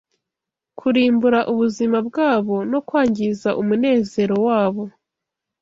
[0.79, 4.83] kurimbura ubuzima bwabo, no kwangiza umunezero wabo